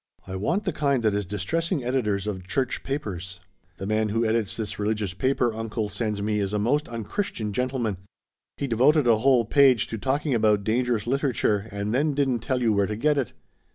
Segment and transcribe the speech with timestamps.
[0.25, 3.39] "I want the kind that is distressing editors of church papers.
[3.77, 7.97] The man who edits this religious paper uncle sends me is a most unchristian gentleman.
[8.57, 12.73] He devoted a whole page to talking about dangerous literature and then didn't tell you
[12.73, 13.33] where to get it.